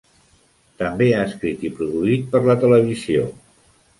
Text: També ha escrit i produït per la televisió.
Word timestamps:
També 0.81 1.09
ha 1.09 1.19
escrit 1.25 1.67
i 1.69 1.71
produït 1.77 2.25
per 2.33 2.43
la 2.47 2.57
televisió. 2.65 3.29